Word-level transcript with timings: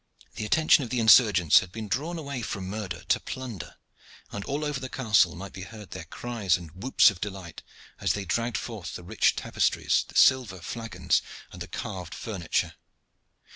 The 0.33 0.45
attention 0.45 0.83
of 0.83 0.89
the 0.89 0.99
insurgents 0.99 1.59
had 1.59 1.71
been 1.71 1.87
drawn 1.87 2.17
away 2.17 2.41
from 2.41 2.67
murder 2.67 3.03
to 3.07 3.19
plunder, 3.19 3.75
and 4.31 4.43
all 4.45 4.65
over 4.65 4.79
the 4.79 4.89
castle 4.89 5.35
might 5.35 5.53
be 5.53 5.61
heard 5.61 5.91
their 5.91 6.05
cries 6.05 6.57
and 6.57 6.71
whoops 6.71 7.11
of 7.11 7.21
delight 7.21 7.61
as 7.99 8.13
they 8.13 8.25
dragged 8.25 8.57
forth 8.57 8.95
the 8.95 9.03
rich 9.03 9.35
tapestries, 9.35 10.03
the 10.07 10.15
silver 10.17 10.59
flagons, 10.59 11.21
and 11.51 11.61
the 11.61 11.67
carved 11.67 12.15
furniture. 12.15 12.73